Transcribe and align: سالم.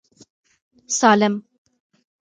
سالم. 0.99 1.35